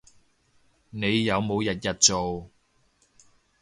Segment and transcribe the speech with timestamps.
[0.89, 2.49] 你有冇日日做